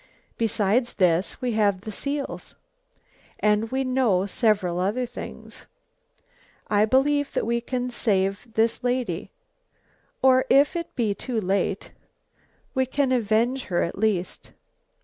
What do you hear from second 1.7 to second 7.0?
the seals, and we know several other things. I